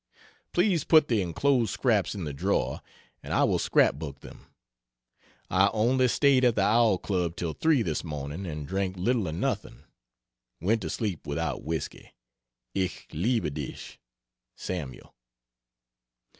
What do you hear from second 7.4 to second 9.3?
3 this morning and drank little